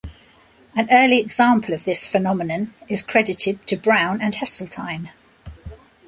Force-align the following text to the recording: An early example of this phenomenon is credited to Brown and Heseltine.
An 0.75 0.87
early 0.89 1.19
example 1.19 1.75
of 1.75 1.85
this 1.85 2.07
phenomenon 2.07 2.73
is 2.89 3.03
credited 3.03 3.67
to 3.67 3.77
Brown 3.77 4.19
and 4.19 4.33
Heseltine. 4.33 5.11